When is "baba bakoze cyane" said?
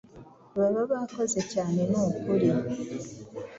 0.57-1.81